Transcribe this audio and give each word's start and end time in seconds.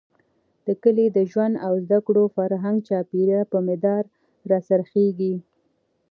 د 0.65 0.67
کلي 0.83 1.07
د 1.11 1.17
ژوند 1.31 1.55
او 1.65 1.73
زده 1.85 1.99
کړو، 2.05 2.23
فرهنګ 2.35 2.77
،چاپېريال، 2.87 3.45
په 3.53 3.59
مدار 3.67 4.03
را 4.49 4.59
څرخېږي. 4.67 5.33